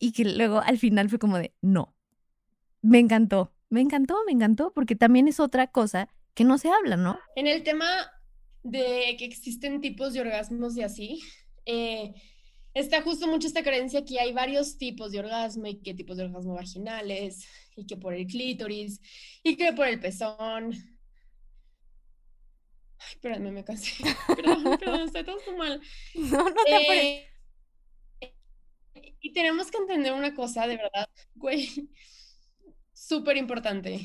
[0.00, 1.94] Y que luego al final fue como de, no.
[2.82, 6.96] Me encantó, me encantó, me encantó, porque también es otra cosa que no se habla,
[6.96, 7.20] ¿no?
[7.36, 7.86] En el tema
[8.62, 11.20] de que existen tipos de orgasmos y así,
[11.66, 12.14] eh,
[12.74, 16.24] está justo mucho esta creencia que hay varios tipos de orgasmo y que tipos de
[16.24, 19.00] orgasmo vaginales y que por el clítoris
[19.42, 20.72] y que por el pezón.
[23.22, 23.92] Ay, me cansé.
[24.36, 25.80] Perdón, perdón, estoy todo mal.
[26.14, 27.30] No, no te
[28.20, 28.36] eh,
[29.20, 31.68] Y tenemos que entender una cosa, de verdad, güey,
[32.92, 34.00] súper importante.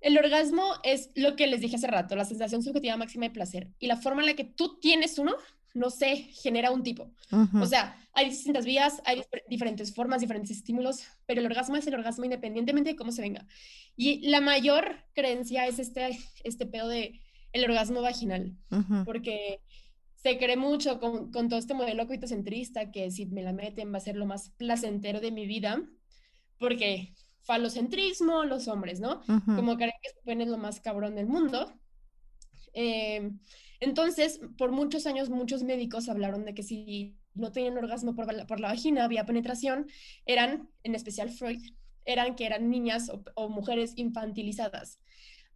[0.00, 3.70] El orgasmo es lo que les dije hace rato, la sensación subjetiva máxima de placer.
[3.78, 5.34] Y la forma en la que tú tienes uno,
[5.74, 7.12] no sé, genera un tipo.
[7.60, 11.94] O sea, hay distintas vías, hay diferentes formas, diferentes estímulos, pero el orgasmo es el
[11.94, 13.46] orgasmo independientemente de cómo se venga.
[13.96, 17.20] Y la mayor creencia es este, este pedo de
[17.52, 18.56] el orgasmo vaginal,
[19.04, 19.60] porque
[20.14, 23.98] se cree mucho con, con, todo este modelo coitocentrista que si me la meten va
[23.98, 25.80] a ser lo más placentero de mi vida,
[26.58, 29.20] porque falocentrismo, los hombres, ¿no?
[29.44, 31.72] Como creen que su es lo más cabrón del mundo.
[32.72, 33.30] Eh,
[33.80, 38.68] entonces, por muchos años, muchos médicos hablaron de que si no tenían orgasmo por la,
[38.68, 39.88] vagina, había penetración,
[40.26, 41.60] eran, en especial Freud,
[42.04, 45.00] eran que eran niñas o, mujeres infantilizadas.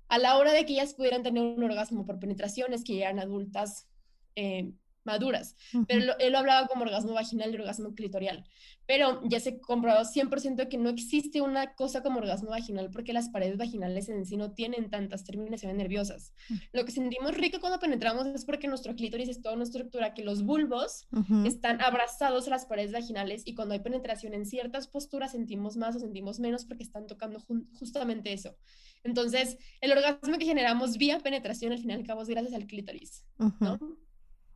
[0.09, 3.19] A la hora de que ellas pudieran tener un orgasmo por penetración, es que eran
[3.19, 3.89] adultas
[4.35, 4.73] eh,
[5.09, 5.57] maduras,
[5.89, 8.45] pero él lo hablaba como orgasmo vaginal y orgasmo clitorial.
[8.87, 13.29] Pero ya se comprobado 100% que no existe una cosa como orgasmo vaginal porque las
[13.29, 16.33] paredes vaginales en sí no tienen tantas terminaciones nerviosas.
[16.73, 20.23] Lo que sentimos rico cuando penetramos es porque nuestro clítoris es toda una estructura que
[20.23, 21.07] los bulbos
[21.45, 25.97] están abrazados a las paredes vaginales y cuando hay penetración en ciertas posturas sentimos más
[25.97, 27.41] o sentimos menos porque están tocando
[27.79, 28.57] justamente eso.
[29.05, 32.67] Entonces, el orgasmo que generamos vía penetración al final y al cabo es gracias al
[32.67, 33.25] clítoris,
[33.61, 33.79] ¿no?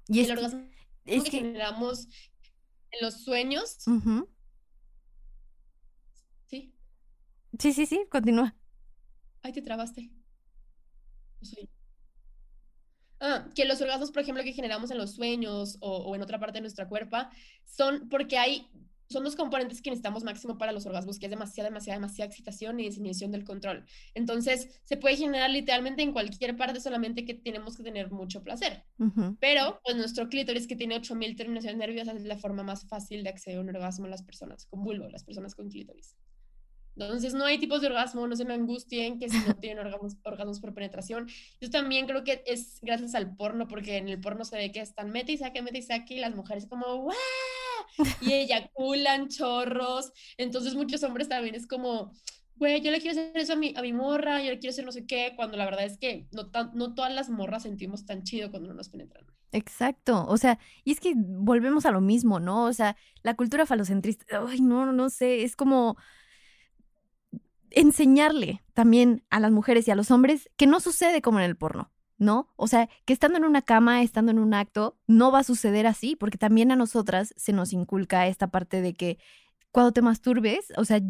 [0.09, 0.69] Y el orgasmo
[1.05, 2.07] es que, generamos
[2.91, 3.77] en los sueños.
[6.47, 6.75] ¿Sí?
[7.59, 8.55] Sí, sí, sí, continúa.
[9.43, 10.11] Ay, te trabaste.
[13.21, 16.39] Ah, que los orgasmos, por ejemplo, que generamos en los sueños o, o en otra
[16.39, 17.17] parte de nuestra cuerpo,
[17.65, 18.69] son porque hay
[19.09, 22.81] son dos componentes que necesitamos máximo para los orgasmos, que es demasiada, demasiada, demasiada excitación
[22.81, 23.85] y disminución del control.
[24.15, 28.85] Entonces, se puede generar literalmente en cualquier parte, solamente que tenemos que tener mucho placer.
[29.41, 33.31] Pero, pues nuestro clítoris, que tiene 8000 terminaciones nerviosas, es la forma más fácil de
[33.31, 36.17] acceder a un orgasmo en las personas con vulvo, las personas con clítoris.
[36.97, 40.17] Entonces, no hay tipos de orgasmo, no se me angustien que si no tienen orgasmos,
[40.25, 41.29] orgasmos por penetración.
[41.61, 44.81] Yo también creo que es gracias al porno, porque en el porno se ve que
[44.81, 47.17] están mete y saque, mete y saque, y las mujeres como, ¡guau!
[48.21, 50.13] Y eyaculan chorros.
[50.37, 52.13] Entonces, muchos hombres también es como,
[52.57, 54.85] güey, yo le quiero hacer eso a mi, a mi morra, yo le quiero hacer
[54.85, 58.23] no sé qué, cuando la verdad es que no, no todas las morras sentimos tan
[58.23, 59.27] chido cuando no nos penetran.
[59.53, 62.65] Exacto, o sea, y es que volvemos a lo mismo, ¿no?
[62.65, 65.97] O sea, la cultura falocentrista, ay, no, no sé, es como
[67.71, 71.57] enseñarle también a las mujeres y a los hombres que no sucede como en el
[71.57, 72.49] porno, ¿no?
[72.57, 75.87] O sea, que estando en una cama, estando en un acto, no va a suceder
[75.87, 79.19] así, porque también a nosotras se nos inculca esta parte de que
[79.71, 81.01] cuando te masturbes, o sea,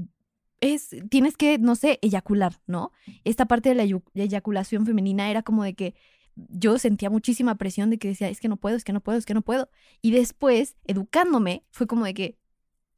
[0.60, 2.92] es, tienes que, no sé, eyacular, ¿no?
[3.24, 5.94] Esta parte de la eyaculación femenina era como de que
[6.34, 9.18] yo sentía muchísima presión de que decía, es que no puedo, es que no puedo,
[9.18, 9.68] es que no puedo.
[10.00, 12.38] Y después, educándome, fue como de que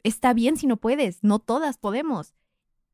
[0.03, 2.35] está bien si no puedes, no todas podemos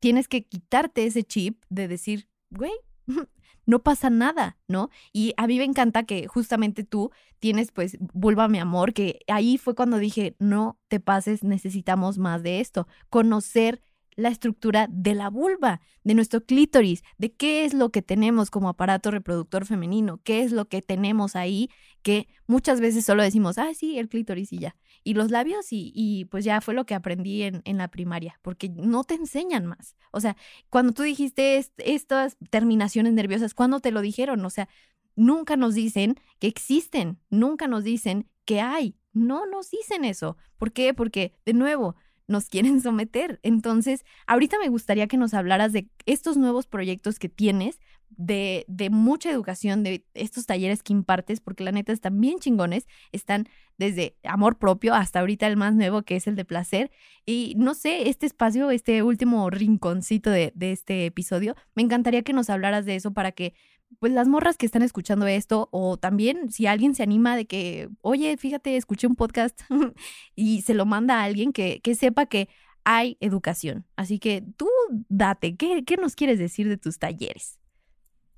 [0.01, 2.73] tienes que quitarte ese chip de decir, güey,
[3.65, 4.89] no pasa nada, ¿no?
[5.13, 9.57] Y a mí me encanta que justamente tú tienes, pues, vuelva mi amor, que ahí
[9.57, 13.81] fue cuando dije, no te pases, necesitamos más de esto, conocer
[14.15, 18.69] la estructura de la vulva, de nuestro clítoris, de qué es lo que tenemos como
[18.69, 21.69] aparato reproductor femenino, qué es lo que tenemos ahí,
[22.01, 24.75] que muchas veces solo decimos, ah, sí, el clítoris y ya.
[25.03, 28.69] Y los labios y, pues ya fue lo que aprendí en, en, la primaria, porque
[28.69, 29.95] no te enseñan más.
[30.11, 30.35] O sea,
[30.69, 34.43] cuando tú dijiste estas terminaciones nerviosas, ¿cuándo te lo dijeron?
[34.45, 34.67] O sea,
[35.15, 40.37] nunca nos dicen que existen, nunca nos dicen que hay, no nos dicen eso.
[40.57, 40.93] ¿Por qué?
[40.93, 41.95] Porque, de nuevo,
[42.31, 43.39] nos quieren someter.
[43.43, 48.89] Entonces, ahorita me gustaría que nos hablaras de estos nuevos proyectos que tienes, de, de,
[48.89, 54.17] mucha educación, de estos talleres que impartes, porque la neta están bien chingones, están desde
[54.23, 56.91] amor propio hasta ahorita el más nuevo que es el de placer.
[57.25, 62.33] Y no sé, este espacio, este último rinconcito de, de este episodio, me encantaría que
[62.33, 63.53] nos hablaras de eso para que
[63.99, 67.89] pues las morras que están escuchando esto, o también si alguien se anima de que,
[68.01, 69.61] oye, fíjate, escuché un podcast
[70.35, 72.49] y se lo manda a alguien que, que sepa que
[72.83, 73.85] hay educación.
[73.95, 74.67] Así que tú
[75.09, 77.59] date, ¿qué, ¿qué nos quieres decir de tus talleres?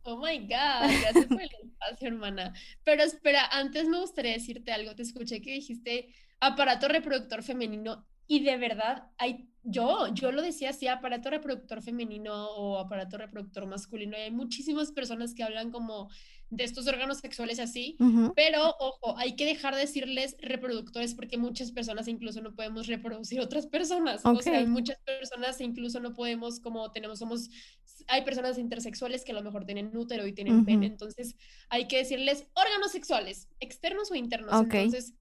[0.03, 2.53] Oh my God, gracias por el espacio, hermana.
[2.83, 4.95] Pero espera, antes me gustaría decirte algo.
[4.95, 10.71] Te escuché que dijiste aparato reproductor femenino y de verdad hay yo, yo lo decía
[10.71, 14.17] así, aparato reproductor femenino o aparato reproductor masculino.
[14.17, 16.09] Y hay muchísimas personas que hablan como
[16.49, 17.97] de estos órganos sexuales así,
[18.35, 23.39] pero ojo, hay que dejar de decirles reproductores porque muchas personas incluso no podemos reproducir
[23.39, 24.21] otras personas.
[24.23, 27.49] O sea, hay muchas personas incluso no podemos, como tenemos, somos,
[28.07, 31.35] hay personas intersexuales que a lo mejor tienen útero y tienen pene, entonces
[31.69, 34.53] hay que decirles órganos sexuales, externos o internos.
[34.61, 35.15] Entonces,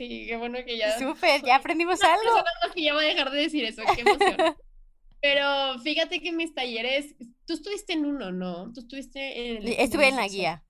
[0.00, 0.98] Sí, qué bueno que ya.
[0.98, 2.42] Súper, ya aprendimos algo.
[2.74, 4.56] que ya va a dejar de decir eso, qué emoción.
[5.20, 8.72] Pero fíjate que mis talleres, tú estuviste en uno, ¿no?
[8.72, 10.64] Tú estuviste en Estuve en la guía.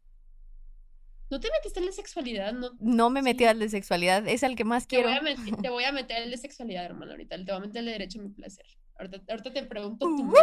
[1.31, 2.53] ¿No te metiste en la sexualidad?
[2.53, 5.05] No, no me metí al de sexualidad, es el que más quiero.
[5.05, 7.37] Te voy, a meter, te voy a meter el de sexualidad, hermano, ahorita.
[7.37, 8.67] Te voy a meter el de derecho a mi placer.
[8.97, 10.35] Ahorita, te pregunto tú.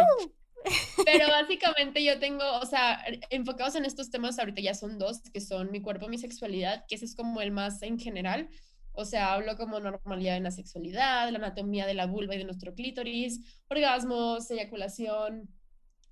[1.04, 5.42] Pero básicamente yo tengo, o sea, enfocados en estos temas, ahorita ya son dos, que
[5.42, 8.48] son mi cuerpo, mi sexualidad, que ese es como el más en general.
[9.00, 12.44] O sea, hablo como normalidad en la sexualidad, la anatomía de la vulva y de
[12.44, 15.48] nuestro clítoris, orgasmos, eyaculación.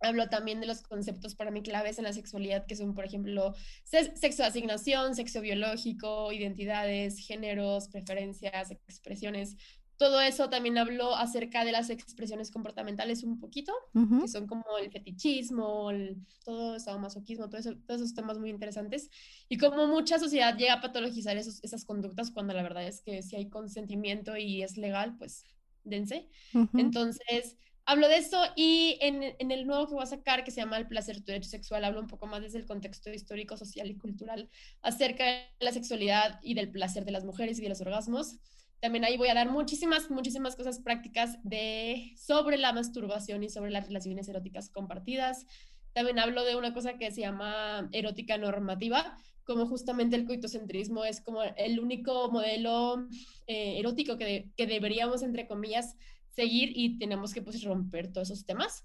[0.00, 3.56] Hablo también de los conceptos para mí claves en la sexualidad, que son, por ejemplo,
[3.82, 9.56] sexo asignación, sexo biológico, identidades, géneros, preferencias, expresiones,
[9.96, 13.72] todo eso también habló acerca de las expresiones comportamentales un poquito,
[14.20, 18.50] que son como el fetichismo, el, todo el masoquismo, todo eso, todos esos temas muy
[18.50, 19.10] interesantes.
[19.48, 23.22] Y como mucha sociedad llega a patologizar esos, esas conductas cuando la verdad es que
[23.22, 25.44] si hay consentimiento y es legal, pues
[25.84, 26.28] dense.
[26.74, 27.56] Entonces,
[27.86, 30.76] hablo de eso y en, en, el nuevo que voy a sacar, que se llama
[30.76, 33.96] El placer, tu derecho sexual, hablo un poco más desde el contexto histórico, social y
[33.96, 34.50] cultural
[34.82, 38.36] acerca de la sexualidad y del placer de las mujeres y de los orgasmos.
[38.80, 43.70] También ahí voy a dar muchísimas, muchísimas cosas prácticas de, sobre la masturbación y sobre
[43.70, 45.46] las relaciones eróticas compartidas.
[45.92, 51.20] También hablo de una cosa que se llama erótica normativa, como justamente el coitocentrismo es
[51.20, 53.06] como el único modelo
[53.46, 55.96] eh, erótico que, que, deberíamos, entre comillas,
[56.28, 58.84] seguir y tenemos que pues romper todos esos temas.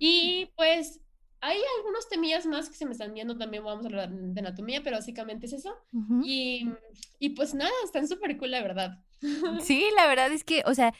[0.00, 1.00] Y pues
[1.40, 4.82] hay algunos temillas más que se me están viendo, también vamos a hablar de anatomía,
[4.82, 5.74] pero básicamente es eso.
[6.22, 6.68] y,
[7.18, 8.98] y, pues nada, están súper cool, la verdad.
[9.62, 10.94] Sí, la verdad es que, o sea,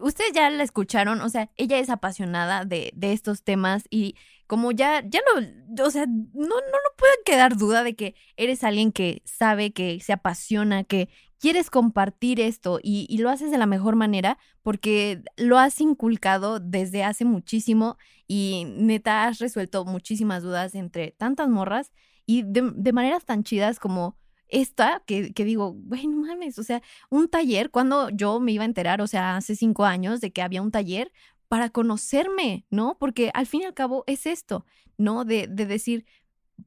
[0.00, 4.70] ustedes ya la escucharon, o sea, ella es apasionada de, de estos temas y como
[4.70, 8.92] ya, ya no, o sea, no, no, no puede quedar duda de que eres alguien
[8.92, 11.08] que sabe, que se apasiona, que
[11.38, 16.60] quieres compartir esto y, y, lo haces de la mejor manera porque lo has inculcado
[16.60, 21.92] desde hace muchísimo y neta has resuelto muchísimas dudas entre tantas morras
[22.24, 24.16] y de, de maneras tan chidas como
[24.48, 28.62] esta, que, que digo, güey, no mames, o sea, un taller, cuando yo me iba
[28.62, 31.12] a enterar, o sea, hace cinco años de que había un taller
[31.48, 32.96] para conocerme, ¿no?
[32.98, 34.66] Porque al fin y al cabo es esto,
[34.98, 35.24] ¿no?
[35.24, 36.04] De, de decir,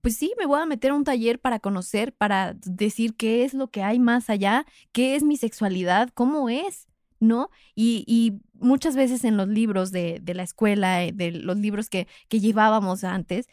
[0.01, 3.53] pues sí, me voy a meter a un taller para conocer, para decir qué es
[3.53, 6.87] lo que hay más allá, qué es mi sexualidad, cómo es,
[7.19, 7.49] ¿no?
[7.75, 11.89] Y, y muchas veces en los libros de, de la escuela, eh, de los libros
[11.89, 13.47] que, que llevábamos antes,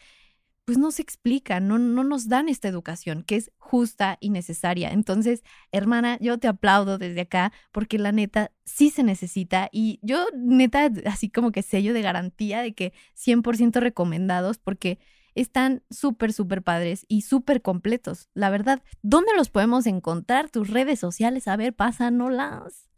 [0.66, 4.90] pues no se explica, no, no nos dan esta educación que es justa y necesaria.
[4.90, 10.26] Entonces, hermana, yo te aplaudo desde acá porque la neta sí se necesita y yo
[10.34, 14.98] neta así como que sello de garantía de que 100% recomendados porque
[15.36, 18.28] están súper, súper padres y súper completos.
[18.34, 20.50] La verdad, ¿dónde los podemos encontrar?
[20.50, 22.95] Tus redes sociales, a ver, pásanos.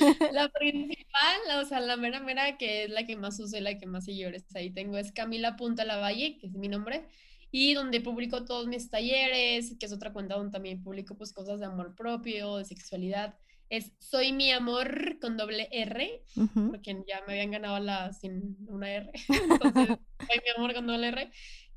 [0.32, 3.78] la principal, o sea, la mera mera que es la que más uso y la
[3.78, 7.04] que más seguidores ahí tengo es Camila Punta Lavalle, que es mi nombre,
[7.50, 11.60] y donde publico todos mis talleres, que es otra cuenta donde también publico pues cosas
[11.60, 13.34] de amor propio, de sexualidad.
[13.70, 16.22] Es Soy mi amor con doble R,
[16.70, 19.10] porque ya me habían ganado la sin una R.
[19.28, 21.30] Entonces, Soy mi amor con doble R.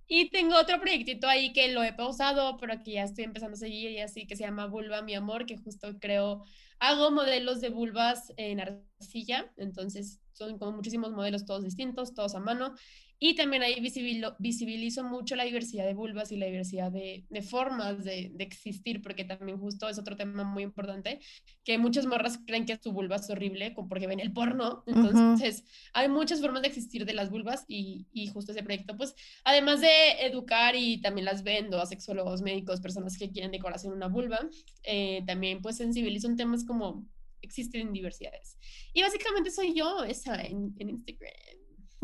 [0.07, 3.59] Y tengo otro proyectito ahí que lo he pausado, pero que ya estoy empezando a
[3.59, 6.43] seguir y así, que se llama Vulva mi amor, que justo creo
[6.79, 12.39] Hago modelos de vulvas en arcilla, entonces son como muchísimos modelos todos distintos, todos a
[12.39, 12.75] mano.
[13.19, 17.41] Y también ahí visibilizo, visibilizo mucho la diversidad de vulvas y la diversidad de, de
[17.41, 21.19] formas de, de, existir, porque también justo es otro tema muy importante,
[21.63, 24.83] que muchas morras creen que su vulva es horrible porque ven el porno.
[24.85, 25.91] Entonces, uh -huh.
[25.93, 29.81] hay muchas formas de existir de las vulvas y, y, justo ese proyecto, pues, además
[29.81, 34.47] de educar y también las vendo a sexólogos, médicos, personas que quieren decoración una vulva,
[34.83, 37.07] eh, también pues sensibilizo en temas como
[37.41, 38.57] existen diversidades.
[38.93, 41.33] Y básicamente soy yo esa en, en Instagram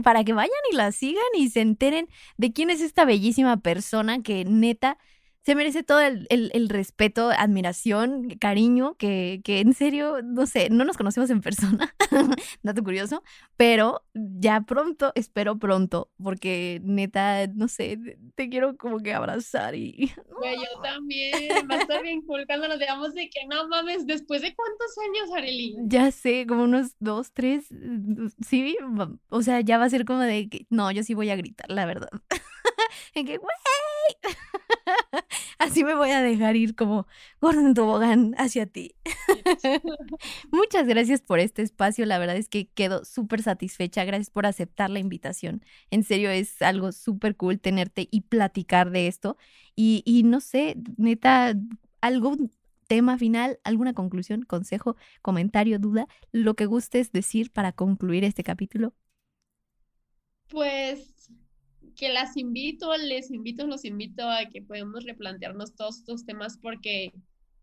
[0.01, 4.21] para que vayan y la sigan y se enteren de quién es esta bellísima persona
[4.23, 4.97] que neta
[5.45, 10.69] se merece todo el, el, el respeto, admiración, cariño, que, que, en serio, no sé,
[10.69, 11.93] no nos conocemos en persona,
[12.63, 13.23] dato curioso,
[13.57, 17.99] pero ya pronto, espero pronto, porque neta, no sé,
[18.35, 20.11] te quiero como que abrazar y...
[20.39, 21.33] Güey, yo también,
[21.69, 24.97] va a estar bien cool cuando nos digamos de que no mames, ¿después de cuántos
[24.97, 25.75] años, Arely?
[25.83, 27.67] Ya sé, como unos dos, tres,
[28.45, 28.77] sí,
[29.29, 31.69] o sea, ya va a ser como de que, no, yo sí voy a gritar,
[31.69, 32.09] la verdad.
[33.13, 33.55] en que, güey,
[35.59, 37.07] Así me voy a dejar ir como
[37.41, 38.95] Gordon Tobogán hacia ti.
[40.51, 42.05] Muchas gracias por este espacio.
[42.05, 44.03] La verdad es que quedo súper satisfecha.
[44.05, 45.63] Gracias por aceptar la invitación.
[45.91, 49.37] En serio, es algo súper cool tenerte y platicar de esto.
[49.75, 51.53] Y, y no sé, neta,
[52.01, 52.51] algún
[52.87, 58.93] tema final, alguna conclusión, consejo, comentario, duda, lo que gustes decir para concluir este capítulo.
[60.49, 61.12] Pues
[61.95, 67.11] que las invito, les invito, los invito a que podamos replantearnos todos estos temas porque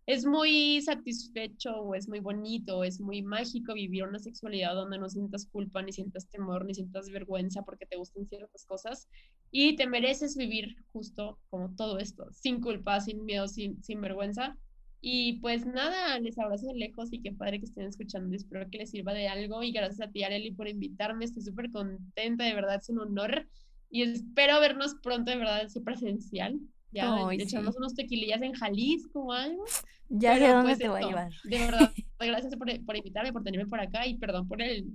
[0.07, 5.09] es muy satisfecho o es muy bonito, es muy mágico vivir una sexualidad donde no
[5.09, 9.09] sientas culpa, ni sientas temor, ni sientas vergüenza porque te gustan ciertas cosas
[9.53, 14.57] y te mereces vivir justo como todo esto, sin culpa, sin miedo, sin, sin vergüenza.
[15.03, 18.37] Y pues nada, les abrazo de lejos y qué padre que estén escuchando.
[18.37, 21.25] Espero que les sirva de algo y gracias a ti, Areli, por invitarme.
[21.25, 23.47] Estoy súper contenta, de verdad, es un honor
[23.91, 26.59] y espero vernos pronto, de verdad, sí presencial.
[26.93, 27.79] Ya Ay, echamos sí.
[27.79, 29.65] unos tequilillas en Jalisco o algo.
[30.09, 31.33] Ya sé dónde pues, te voy a llevar.
[31.45, 34.89] De verdad, gracias por, por, invitarme, por tenerme por acá y perdón por el,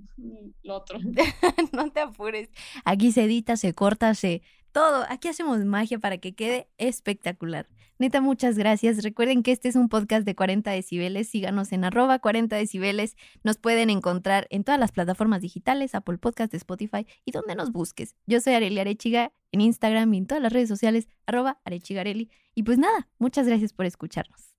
[0.63, 0.99] lo otro.
[1.71, 2.49] no te apures.
[2.83, 4.41] Aquí se edita, se corta, se
[4.73, 5.05] todo.
[5.07, 7.69] Aquí hacemos magia para que quede espectacular.
[7.97, 9.03] Neta, muchas gracias.
[9.03, 11.29] Recuerden que este es un podcast de 40 decibeles.
[11.29, 13.15] Síganos en arroba 40 decibeles.
[13.43, 18.15] Nos pueden encontrar en todas las plataformas digitales, Apple Podcast, Spotify y donde nos busques.
[18.27, 22.29] Yo soy Areli Arechiga en Instagram y en todas las redes sociales, arroba Arechigareli.
[22.53, 24.55] Y pues nada, muchas gracias por escucharnos.